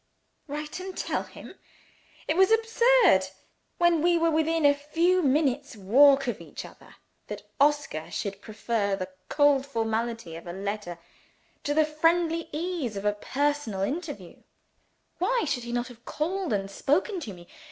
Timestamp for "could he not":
15.47-15.89